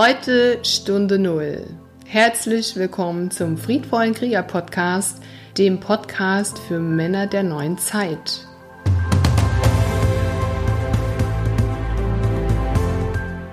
[0.00, 1.66] Heute Stunde Null.
[2.06, 5.20] Herzlich willkommen zum Friedvollen Krieger Podcast,
[5.58, 8.46] dem Podcast für Männer der neuen Zeit.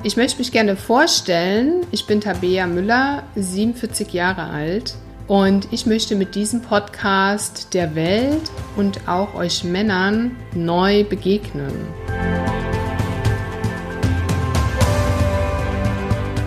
[0.04, 1.84] Ich möchte mich gerne vorstellen.
[1.90, 4.94] Ich bin Tabea Müller, 47 Jahre alt
[5.26, 11.74] und ich möchte mit diesem Podcast der Welt und auch euch Männern neu begegnen.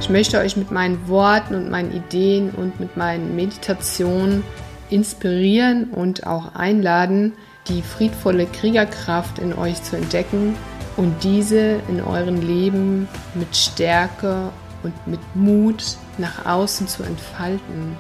[0.09, 4.43] Ich möchte euch mit meinen Worten und meinen Ideen und mit meinen Meditationen
[4.89, 7.34] inspirieren und auch einladen,
[7.69, 10.57] die friedvolle Kriegerkraft in euch zu entdecken
[10.97, 14.48] und diese in eurem Leben mit Stärke
[14.83, 17.95] und mit Mut nach außen zu entfalten,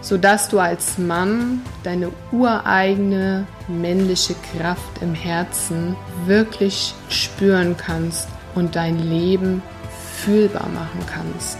[0.00, 9.00] sodass du als Mann deine ureigene männliche Kraft im Herzen wirklich spüren kannst und dein
[9.00, 9.60] Leben
[10.24, 11.58] fühlbar machen kannst.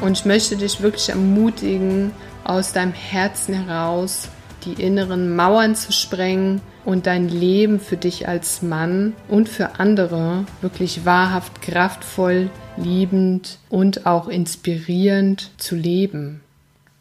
[0.00, 2.12] Und ich möchte dich wirklich ermutigen,
[2.44, 4.28] aus deinem Herzen heraus
[4.64, 10.44] die inneren Mauern zu sprengen und dein Leben für dich als Mann und für andere
[10.60, 16.43] wirklich wahrhaft kraftvoll, liebend und auch inspirierend zu leben.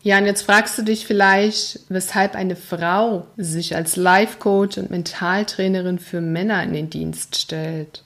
[0.04, 4.92] Ja, und jetzt fragst du dich vielleicht, weshalb eine Frau sich als Life Coach und
[4.92, 8.04] Mentaltrainerin für Männer in den Dienst stellt.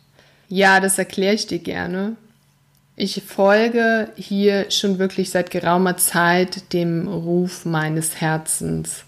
[0.47, 2.15] Ja, das erkläre ich dir gerne.
[2.95, 9.03] Ich folge hier schon wirklich seit geraumer Zeit dem Ruf meines Herzens.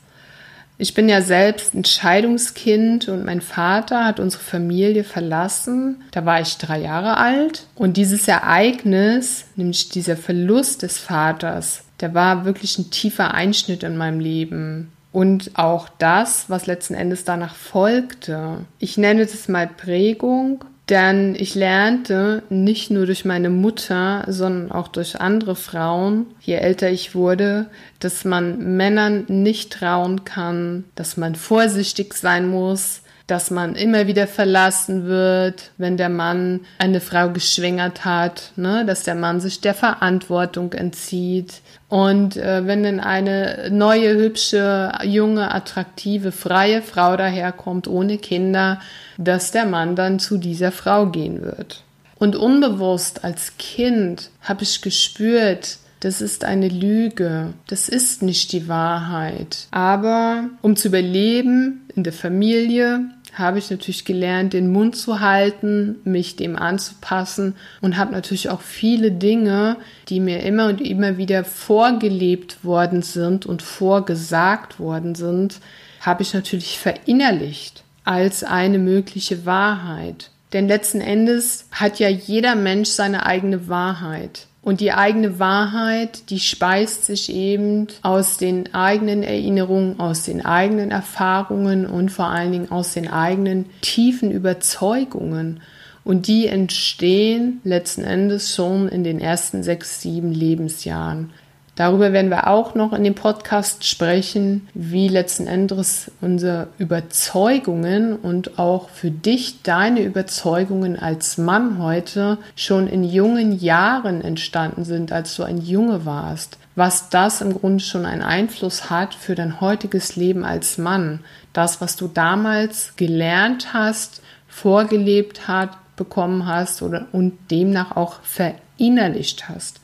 [0.80, 6.02] Ich bin ja selbst ein Scheidungskind und mein Vater hat unsere Familie verlassen.
[6.12, 7.68] Da war ich drei Jahre alt.
[7.76, 13.98] Und dieses Ereignis, nämlich dieser Verlust des Vaters, der war wirklich ein tiefer Einschnitt in
[13.98, 14.92] meinem Leben.
[15.12, 18.66] Und auch das, was letzten Endes danach folgte.
[18.78, 24.88] Ich nenne das mal Prägung, denn ich lernte nicht nur durch meine Mutter, sondern auch
[24.88, 27.68] durch andere Frauen, je älter ich wurde,
[28.00, 34.28] dass man Männern nicht trauen kann, dass man vorsichtig sein muss, dass man immer wieder
[34.28, 38.86] verlassen wird, wenn der Mann eine Frau geschwängert hat, ne?
[38.86, 41.62] dass der Mann sich der Verantwortung entzieht.
[41.90, 48.80] Und äh, wenn dann eine neue, hübsche, junge, attraktive, freie Frau daherkommt ohne Kinder,
[49.18, 51.84] dass der Mann dann zu dieser Frau gehen wird.
[52.18, 58.70] Und unbewusst als Kind habe ich gespürt, das ist eine Lüge, das ist nicht die
[58.70, 59.68] Wahrheit.
[59.72, 65.96] Aber um zu überleben in der Familie, habe ich natürlich gelernt, den Mund zu halten,
[66.04, 69.78] mich dem anzupassen und habe natürlich auch viele Dinge,
[70.10, 75.60] die mir immer und immer wieder vorgelebt worden sind und vorgesagt worden sind,
[76.02, 80.32] habe ich natürlich verinnerlicht als eine mögliche Wahrheit.
[80.54, 84.48] Denn letzten Endes hat ja jeder Mensch seine eigene Wahrheit.
[84.62, 90.92] Und die eigene Wahrheit, die speist sich eben aus den eigenen Erinnerungen, aus den eigenen
[90.92, 95.62] Erfahrungen und vor allen Dingen aus den eigenen tiefen Überzeugungen.
[96.04, 101.32] Und die entstehen letzten Endes schon in den ersten sechs, sieben Lebensjahren.
[101.80, 108.60] Darüber werden wir auch noch in dem Podcast sprechen, wie letzten Endes unsere Überzeugungen und
[108.60, 115.38] auch für dich deine Überzeugungen als Mann heute schon in jungen Jahren entstanden sind, als
[115.38, 116.58] du ein Junge warst.
[116.76, 121.22] Was das im Grunde schon einen Einfluss hat für dein heutiges Leben als Mann.
[121.54, 129.48] Das, was du damals gelernt hast, vorgelebt hat, bekommen hast oder und demnach auch verinnerlicht
[129.48, 129.80] hast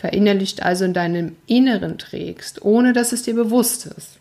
[0.00, 4.20] verinnerlicht also in deinem Inneren trägst, ohne dass es dir bewusst ist.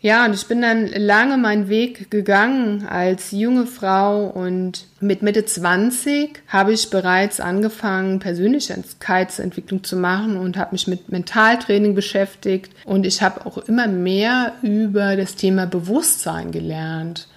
[0.00, 5.46] Ja, und ich bin dann lange meinen Weg gegangen als junge Frau und mit Mitte
[5.46, 13.06] 20 habe ich bereits angefangen, Persönlichkeitsentwicklung zu machen und habe mich mit Mentaltraining beschäftigt und
[13.06, 17.28] ich habe auch immer mehr über das Thema Bewusstsein gelernt.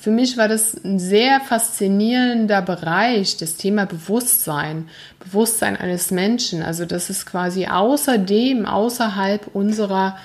[0.00, 4.88] Für mich war das ein sehr faszinierender Bereich, das Thema Bewusstsein,
[5.22, 6.62] Bewusstsein eines Menschen.
[6.62, 10.16] Also, dass es quasi außerdem, außerhalb unserer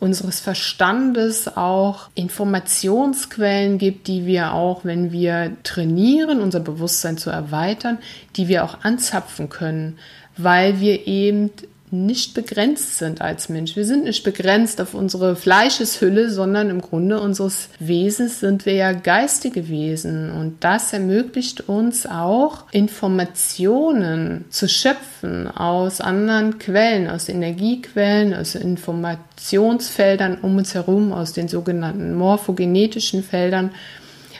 [0.00, 7.98] unseres Verstandes auch Informationsquellen gibt, die wir auch, wenn wir trainieren, unser Bewusstsein zu erweitern,
[8.34, 9.98] die wir auch anzapfen können,
[10.36, 11.52] weil wir eben
[11.92, 13.76] nicht begrenzt sind als Mensch.
[13.76, 18.92] Wir sind nicht begrenzt auf unsere Fleischeshülle, sondern im Grunde unseres Wesens sind wir ja
[18.92, 20.32] geistige Wesen.
[20.32, 30.38] Und das ermöglicht uns auch Informationen zu schöpfen aus anderen Quellen, aus Energiequellen, aus Informationsfeldern
[30.40, 33.70] um uns herum, aus den sogenannten morphogenetischen Feldern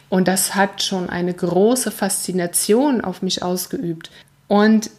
[0.08, 4.10] Und das hat schon eine große Faszination auf mich ausgeübt.
[4.46, 4.90] Und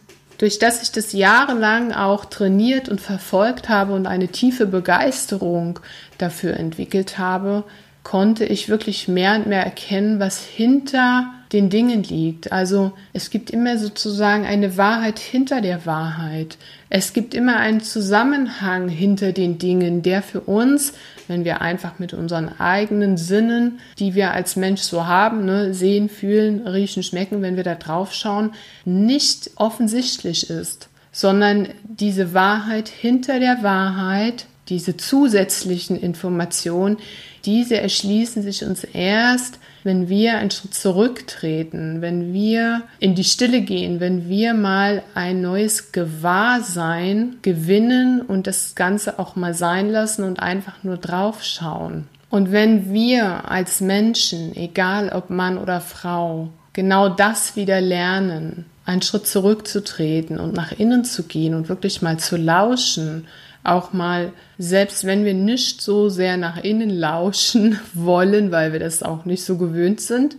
[0.43, 5.79] durch das ich das jahrelang auch trainiert und verfolgt habe und eine tiefe Begeisterung
[6.17, 7.63] dafür entwickelt habe,
[8.03, 12.51] konnte ich wirklich mehr und mehr erkennen, was hinter den Dingen liegt.
[12.51, 16.57] Also es gibt immer sozusagen eine Wahrheit hinter der Wahrheit.
[16.89, 20.91] Es gibt immer einen Zusammenhang hinter den Dingen, der für uns,
[21.27, 26.09] wenn wir einfach mit unseren eigenen Sinnen, die wir als Mensch so haben, ne, sehen,
[26.09, 28.51] fühlen, riechen, schmecken, wenn wir da drauf schauen,
[28.85, 36.97] nicht offensichtlich ist, sondern diese Wahrheit hinter der Wahrheit, diese zusätzlichen Informationen,
[37.45, 43.62] diese erschließen sich uns erst, wenn wir einen Schritt zurücktreten, wenn wir in die Stille
[43.62, 50.24] gehen, wenn wir mal ein neues Gewahrsein gewinnen und das Ganze auch mal sein lassen
[50.24, 52.07] und einfach nur draufschauen.
[52.30, 59.01] Und wenn wir als Menschen, egal ob Mann oder Frau, genau das wieder lernen, einen
[59.01, 63.27] Schritt zurückzutreten und nach innen zu gehen und wirklich mal zu lauschen,
[63.63, 69.04] auch mal, selbst wenn wir nicht so sehr nach innen lauschen wollen, weil wir das
[69.04, 70.36] auch nicht so gewöhnt sind,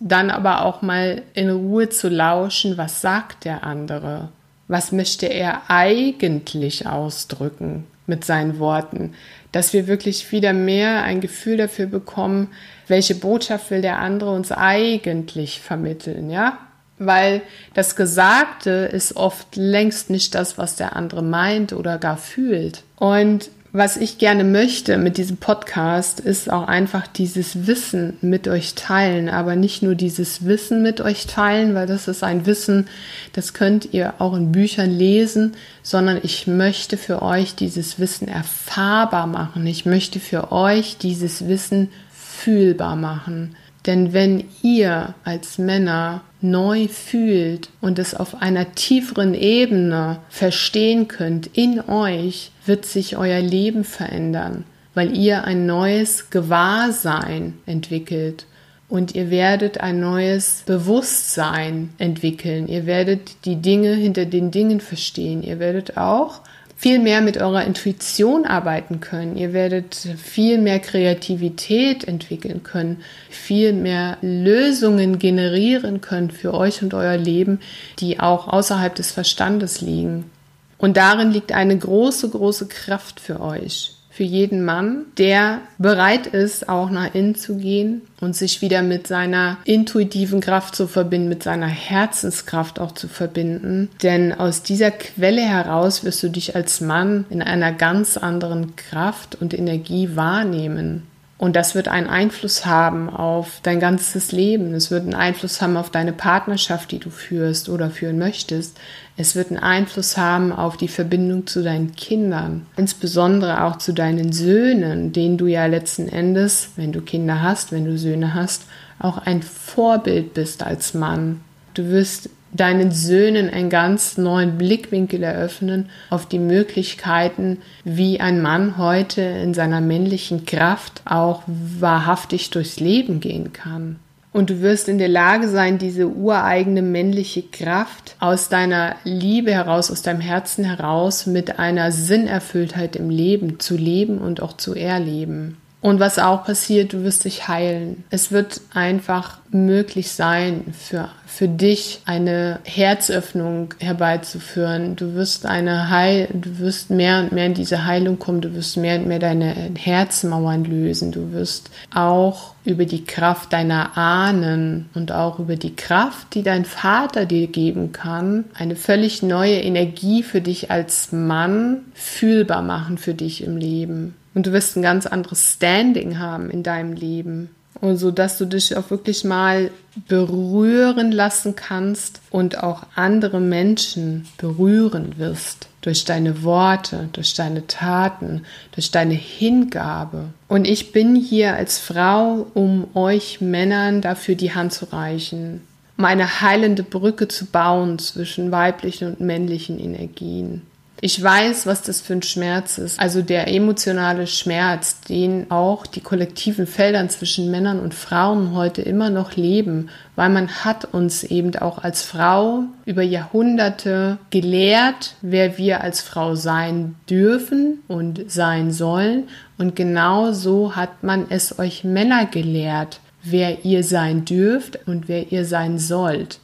[0.00, 4.30] dann aber auch mal in Ruhe zu lauschen, was sagt der andere?
[4.66, 9.14] Was möchte er eigentlich ausdrücken mit seinen Worten?
[9.52, 12.48] Dass wir wirklich wieder mehr ein Gefühl dafür bekommen,
[12.86, 16.58] welche Botschaft will der andere uns eigentlich vermitteln, ja?
[17.00, 17.42] Weil
[17.74, 22.84] das Gesagte ist oft längst nicht das, was der andere meint oder gar fühlt.
[22.96, 28.74] Und was ich gerne möchte mit diesem Podcast ist auch einfach dieses Wissen mit euch
[28.74, 32.88] teilen, aber nicht nur dieses Wissen mit euch teilen, weil das ist ein Wissen,
[33.32, 35.52] das könnt ihr auch in Büchern lesen,
[35.84, 39.64] sondern ich möchte für euch dieses Wissen erfahrbar machen.
[39.66, 43.54] Ich möchte für euch dieses Wissen fühlbar machen.
[43.86, 51.46] Denn wenn ihr als Männer neu fühlt und es auf einer tieferen Ebene verstehen könnt
[51.56, 58.46] in euch, wird sich euer Leben verändern, weil ihr ein neues Gewahrsein entwickelt
[58.90, 62.66] und ihr werdet ein neues Bewusstsein entwickeln.
[62.66, 65.42] Ihr werdet die Dinge hinter den Dingen verstehen.
[65.42, 66.40] Ihr werdet auch
[66.80, 69.36] viel mehr mit eurer Intuition arbeiten können.
[69.36, 76.94] Ihr werdet viel mehr Kreativität entwickeln können, viel mehr Lösungen generieren können für euch und
[76.94, 77.60] euer Leben,
[77.98, 80.30] die auch außerhalb des Verstandes liegen.
[80.78, 86.68] Und darin liegt eine große, große Kraft für euch für jeden Mann, der bereit ist,
[86.68, 91.42] auch nach innen zu gehen und sich wieder mit seiner intuitiven Kraft zu verbinden, mit
[91.42, 93.88] seiner Herzenskraft auch zu verbinden.
[94.02, 99.40] Denn aus dieser Quelle heraus wirst du dich als Mann in einer ganz anderen Kraft
[99.40, 101.06] und Energie wahrnehmen.
[101.40, 104.74] Und das wird einen Einfluss haben auf dein ganzes Leben.
[104.74, 108.78] Es wird einen Einfluss haben auf deine Partnerschaft, die du führst oder führen möchtest.
[109.16, 114.34] Es wird einen Einfluss haben auf die Verbindung zu deinen Kindern, insbesondere auch zu deinen
[114.34, 118.66] Söhnen, denen du ja letzten Endes, wenn du Kinder hast, wenn du Söhne hast,
[118.98, 121.40] auch ein Vorbild bist als Mann.
[121.72, 128.76] Du wirst deinen Söhnen einen ganz neuen Blickwinkel eröffnen auf die Möglichkeiten, wie ein Mann
[128.76, 133.96] heute in seiner männlichen Kraft auch wahrhaftig durchs Leben gehen kann.
[134.32, 139.90] Und du wirst in der Lage sein, diese ureigene männliche Kraft aus deiner Liebe heraus,
[139.90, 145.56] aus deinem Herzen heraus mit einer Sinnerfülltheit im Leben zu leben und auch zu erleben.
[145.82, 148.04] Und was auch passiert, du wirst dich heilen.
[148.10, 154.94] Es wird einfach möglich sein, für, für dich eine Herzöffnung herbeizuführen.
[154.96, 158.42] Du wirst eine Heil, du wirst mehr und mehr in diese Heilung kommen.
[158.42, 161.12] Du wirst mehr und mehr deine Herzmauern lösen.
[161.12, 166.66] Du wirst auch über die Kraft deiner Ahnen und auch über die Kraft, die dein
[166.66, 173.14] Vater dir geben kann, eine völlig neue Energie für dich als Mann fühlbar machen für
[173.14, 174.14] dich im Leben.
[174.34, 177.50] Und du wirst ein ganz anderes Standing haben in deinem Leben.
[177.80, 179.70] Und so dass du dich auch wirklich mal
[180.08, 185.68] berühren lassen kannst und auch andere Menschen berühren wirst.
[185.80, 190.26] Durch deine Worte, durch deine Taten, durch deine Hingabe.
[190.46, 195.62] Und ich bin hier als Frau, um euch Männern dafür die Hand zu reichen,
[195.96, 200.66] um eine heilende Brücke zu bauen zwischen weiblichen und männlichen Energien.
[201.02, 203.00] Ich weiß, was das für ein Schmerz ist.
[203.00, 209.08] Also der emotionale Schmerz, den auch die kollektiven Feldern zwischen Männern und Frauen heute immer
[209.08, 215.80] noch leben, weil man hat uns eben auch als Frau über Jahrhunderte gelehrt, wer wir
[215.82, 219.28] als Frau sein dürfen und sein sollen.
[219.56, 225.32] Und genau so hat man es euch Männer gelehrt wer ihr sein dürft und wer
[225.32, 226.38] ihr sein sollt.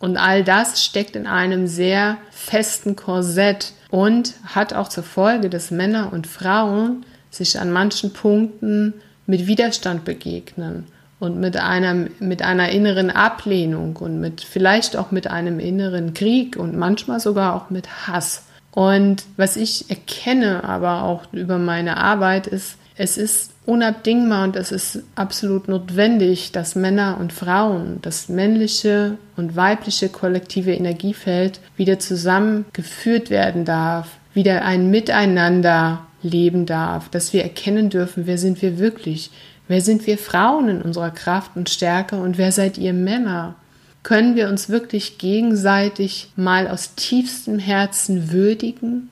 [0.00, 5.70] Und all das steckt in einem sehr festen Korsett und hat auch zur Folge, dass
[5.70, 8.94] Männer und Frauen sich an manchen Punkten
[9.26, 10.86] mit Widerstand begegnen
[11.20, 16.56] und mit einer, mit einer inneren Ablehnung und mit vielleicht auch mit einem inneren Krieg
[16.56, 18.44] und manchmal sogar auch mit Hass.
[18.72, 24.70] Und was ich erkenne aber auch über meine Arbeit ist, es ist unabdingbar und es
[24.70, 33.30] ist absolut notwendig, dass Männer und Frauen, das männliche und weibliche kollektive Energiefeld wieder zusammengeführt
[33.30, 39.30] werden darf, wieder ein Miteinander leben darf, dass wir erkennen dürfen, wer sind wir wirklich,
[39.66, 43.54] wer sind wir Frauen in unserer Kraft und Stärke und wer seid ihr Männer.
[44.02, 49.08] Können wir uns wirklich gegenseitig mal aus tiefstem Herzen würdigen,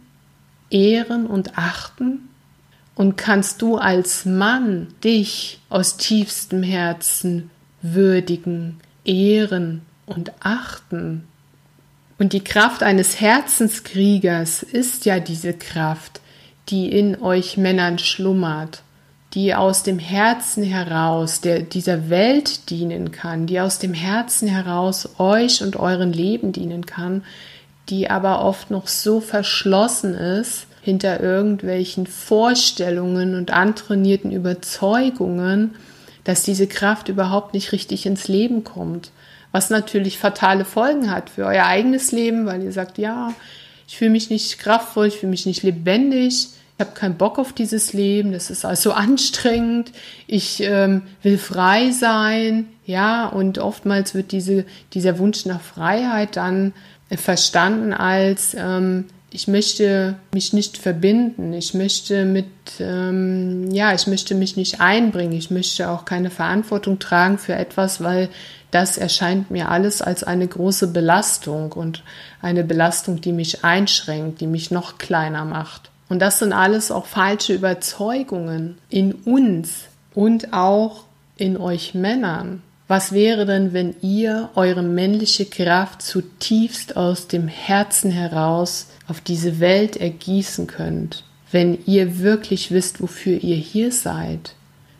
[0.69, 2.28] ehren und achten?
[2.99, 7.49] Und kannst du als Mann dich aus tiefstem Herzen
[7.81, 11.29] würdigen, ehren und achten?
[12.19, 16.21] Und die Kraft eines Herzenskriegers ist ja diese Kraft,
[16.71, 18.83] die in euch Männern schlummert,
[19.33, 25.09] die aus dem Herzen heraus der, dieser Welt dienen kann, die aus dem Herzen heraus
[25.19, 27.23] euch und euren Leben dienen kann,
[27.91, 35.75] die aber oft noch so verschlossen ist hinter irgendwelchen Vorstellungen und antrainierten Überzeugungen,
[36.25, 39.11] dass diese Kraft überhaupt nicht richtig ins Leben kommt.
[39.51, 43.33] Was natürlich fatale Folgen hat für euer eigenes Leben, weil ihr sagt, ja,
[43.87, 47.53] ich fühle mich nicht kraftvoll, ich fühle mich nicht lebendig, ich habe keinen Bock auf
[47.55, 49.91] dieses Leben, das ist also anstrengend,
[50.27, 56.73] ich ähm, will frei sein, ja, und oftmals wird diese, dieser Wunsch nach Freiheit dann
[57.11, 62.47] verstanden als, ähm, ich möchte mich nicht verbinden, ich möchte mit,
[62.81, 68.03] ähm, ja, ich möchte mich nicht einbringen, ich möchte auch keine Verantwortung tragen für etwas,
[68.03, 68.31] weil
[68.71, 72.03] das erscheint mir alles als eine große Belastung und
[72.41, 75.91] eine Belastung, die mich einschränkt, die mich noch kleiner macht.
[76.09, 81.05] Und das sind alles auch falsche Überzeugungen in uns und auch
[81.37, 82.63] in euch Männern.
[82.89, 89.59] Was wäre denn, wenn ihr eure männliche Kraft zutiefst aus dem Herzen heraus auf diese
[89.59, 94.55] Welt ergießen könnt, wenn ihr wirklich wisst, wofür ihr hier seid,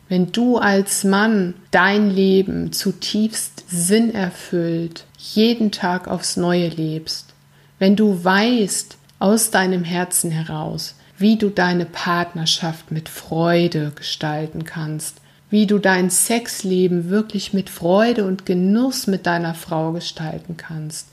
[0.09, 7.33] wenn du als Mann dein Leben zutiefst sinnerfüllt jeden Tag aufs Neue lebst,
[7.77, 15.17] wenn du weißt aus deinem Herzen heraus, wie du deine Partnerschaft mit Freude gestalten kannst,
[15.49, 21.09] wie du dein Sexleben wirklich mit Freude und Genuss mit deiner Frau gestalten kannst,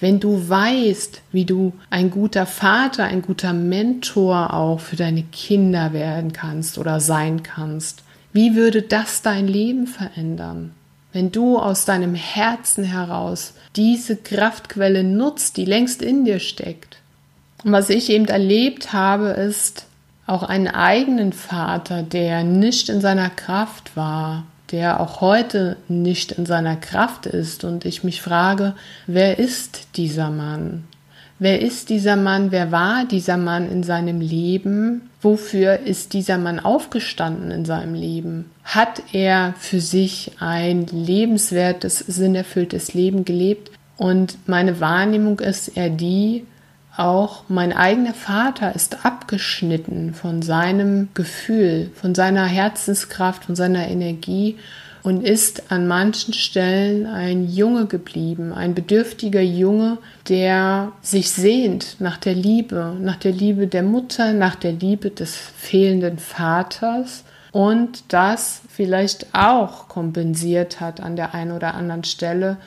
[0.00, 5.92] wenn du weißt, wie du ein guter Vater, ein guter Mentor auch für deine Kinder
[5.92, 8.02] werden kannst oder sein kannst,
[8.32, 10.72] wie würde das dein Leben verändern?
[11.12, 16.98] Wenn du aus deinem Herzen heraus diese Kraftquelle nutzt, die längst in dir steckt.
[17.64, 19.86] Und was ich eben erlebt habe, ist
[20.26, 26.46] auch einen eigenen Vater, der nicht in seiner Kraft war, der auch heute nicht in
[26.46, 27.64] seiner Kraft ist.
[27.64, 28.74] Und ich mich frage,
[29.06, 30.84] wer ist dieser Mann?
[31.38, 32.52] Wer ist dieser Mann?
[32.52, 35.10] Wer war dieser Mann in seinem Leben?
[35.22, 38.50] Wofür ist dieser Mann aufgestanden in seinem Leben?
[38.62, 43.70] Hat er für sich ein lebenswertes, sinnerfülltes Leben gelebt?
[43.96, 46.46] Und meine Wahrnehmung ist eher die,
[47.00, 54.58] auch mein eigener Vater ist abgeschnitten von seinem Gefühl, von seiner Herzenskraft, von seiner Energie
[55.02, 62.18] und ist an manchen Stellen ein Junge geblieben, ein bedürftiger Junge, der sich sehnt nach
[62.18, 68.60] der Liebe, nach der Liebe der Mutter, nach der Liebe des fehlenden Vaters und das
[68.68, 72.58] vielleicht auch kompensiert hat an der einen oder anderen Stelle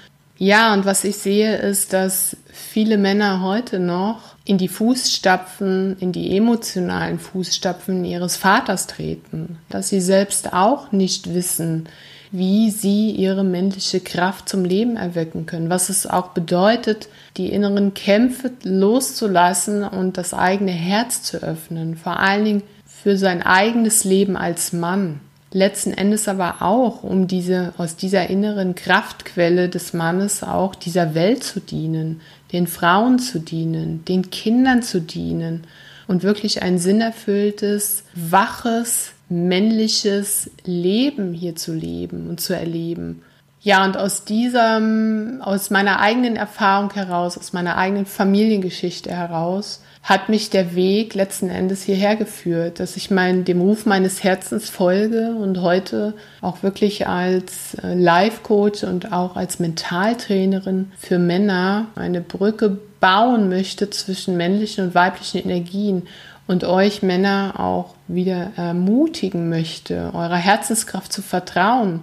[0.43, 6.11] ja, und was ich sehe, ist, dass viele Männer heute noch in die Fußstapfen, in
[6.11, 11.87] die emotionalen Fußstapfen ihres Vaters treten, dass sie selbst auch nicht wissen,
[12.31, 17.07] wie sie ihre männliche Kraft zum Leben erwecken können, was es auch bedeutet,
[17.37, 23.43] die inneren Kämpfe loszulassen und das eigene Herz zu öffnen, vor allen Dingen für sein
[23.43, 25.21] eigenes Leben als Mann
[25.53, 31.43] letzten Endes aber auch, um diese, aus dieser inneren Kraftquelle des Mannes auch dieser Welt
[31.43, 35.63] zu dienen, den Frauen zu dienen, den Kindern zu dienen
[36.07, 43.21] und wirklich ein sinnerfülltes, waches, männliches Leben hier zu leben und zu erleben.
[43.65, 50.27] Ja, und aus diesem, aus meiner eigenen Erfahrung heraus, aus meiner eigenen Familiengeschichte heraus, hat
[50.27, 55.33] mich der Weg letzten Endes hierher geführt, dass ich mein, dem Ruf meines Herzens folge
[55.35, 62.77] und heute auch wirklich als äh, Life-Coach und auch als Mentaltrainerin für Männer eine Brücke
[62.99, 66.05] bauen möchte zwischen männlichen und weiblichen Energien
[66.47, 72.01] und euch Männer auch wieder ermutigen möchte, eurer Herzenskraft zu vertrauen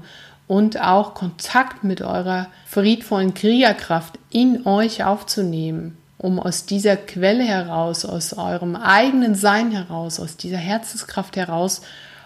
[0.51, 8.05] und auch Kontakt mit eurer friedvollen Kriegerkraft in euch aufzunehmen, um aus dieser Quelle heraus,
[8.05, 11.83] aus eurem eigenen Sein heraus, aus dieser Herzenskraft heraus,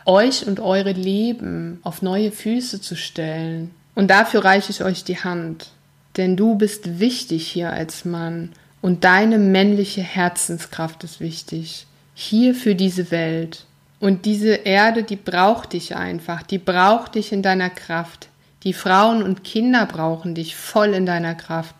[0.07, 3.73] euch und eure Leben auf neue Füße zu stellen.
[3.95, 5.73] Und dafür reiche ich euch die Hand.
[6.17, 11.87] Denn du bist wichtig hier als Mann und deine männliche Herzenskraft ist wichtig.
[12.15, 13.67] Hier für diese Welt.
[14.05, 18.29] Und diese Erde, die braucht dich einfach, die braucht dich in deiner Kraft.
[18.63, 21.77] Die Frauen und Kinder brauchen dich voll in deiner Kraft.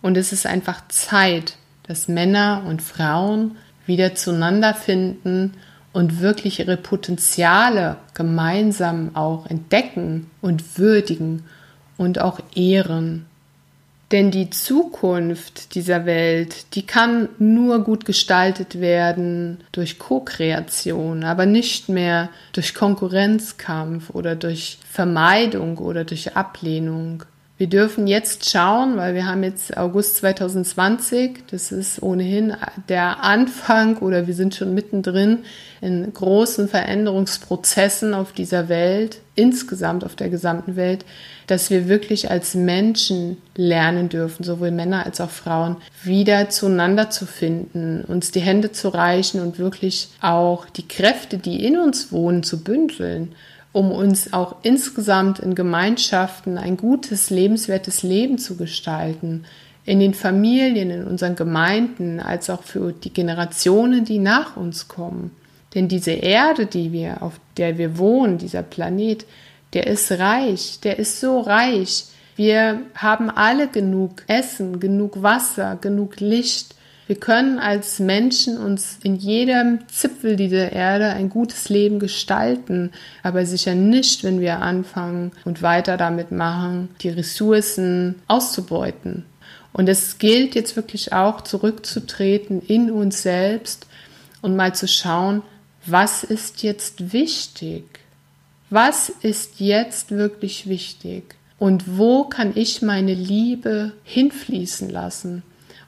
[0.00, 5.54] Und es ist einfach Zeit, dass Männer und Frauen wieder zueinander finden
[5.92, 11.42] und wirklich ihre Potenziale gemeinsam auch entdecken und würdigen
[11.96, 13.26] und auch ehren.
[14.14, 21.88] Denn die Zukunft dieser Welt, die kann nur gut gestaltet werden durch Co-Kreation, aber nicht
[21.88, 27.24] mehr durch Konkurrenzkampf oder durch Vermeidung oder durch Ablehnung.
[27.56, 32.56] Wir dürfen jetzt schauen, weil wir haben jetzt August 2020, das ist ohnehin
[32.88, 35.44] der Anfang oder wir sind schon mittendrin
[35.80, 41.04] in großen Veränderungsprozessen auf dieser Welt, insgesamt auf der gesamten Welt,
[41.46, 47.24] dass wir wirklich als Menschen lernen dürfen, sowohl Männer als auch Frauen, wieder zueinander zu
[47.24, 52.42] finden, uns die Hände zu reichen und wirklich auch die Kräfte, die in uns wohnen,
[52.42, 53.32] zu bündeln
[53.74, 59.44] um uns auch insgesamt in Gemeinschaften ein gutes, lebenswertes Leben zu gestalten,
[59.84, 65.32] in den Familien, in unseren Gemeinden, als auch für die Generationen, die nach uns kommen.
[65.74, 69.26] Denn diese Erde, die wir, auf der wir wohnen, dieser Planet,
[69.72, 72.04] der ist reich, der ist so reich.
[72.36, 79.16] Wir haben alle genug Essen, genug Wasser, genug Licht, wir können als Menschen uns in
[79.16, 85.60] jedem Zipfel dieser Erde ein gutes Leben gestalten, aber sicher nicht, wenn wir anfangen und
[85.60, 89.26] weiter damit machen, die Ressourcen auszubeuten.
[89.74, 93.86] Und es gilt jetzt wirklich auch zurückzutreten in uns selbst
[94.40, 95.42] und mal zu schauen,
[95.84, 97.84] was ist jetzt wichtig?
[98.70, 101.34] Was ist jetzt wirklich wichtig?
[101.58, 105.42] Und wo kann ich meine Liebe hinfließen lassen?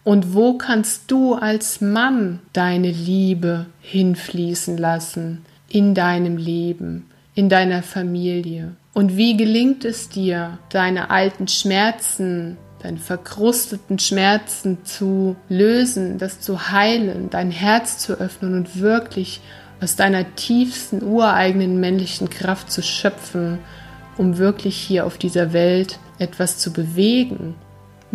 [0.06, 7.82] Und wo kannst du als Mann deine Liebe hinfließen lassen in deinem Leben, in deiner
[7.82, 8.76] Familie?
[8.94, 16.70] Und wie gelingt es dir, deine alten Schmerzen, deine verkrusteten Schmerzen zu lösen, das zu
[16.70, 19.40] heilen, dein Herz zu öffnen und wirklich
[19.80, 23.58] aus deiner tiefsten ureigenen männlichen Kraft zu schöpfen,
[24.16, 27.56] um wirklich hier auf dieser Welt etwas zu bewegen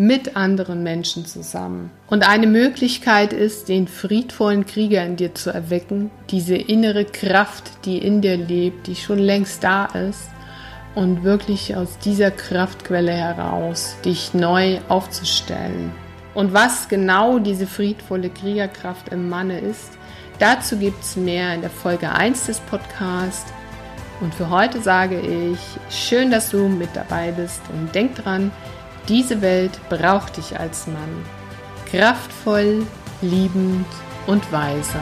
[0.08, 1.92] mit anderen Menschen zusammen.
[2.08, 8.00] Und eine Möglichkeit ist, den friedvollen Krieger in dir zu erwecken, diese innere Kraft, die
[8.00, 10.30] in dir lebt, die schon längst da ist,
[10.96, 15.92] und wirklich aus dieser Kraftquelle heraus dich neu aufzustellen.
[16.34, 19.92] Und was genau diese friedvolle Kriegerkraft im Manne ist,
[20.40, 23.54] dazu gibt es mehr in der Folge 1 des Podcasts.
[24.20, 25.60] Und für heute sage ich,
[25.96, 28.52] schön, dass du mit dabei bist und denk dran,
[29.08, 31.26] diese Welt braucht dich als Mann.
[31.90, 32.86] Kraftvoll,
[33.22, 33.88] liebend
[34.28, 35.00] und weise.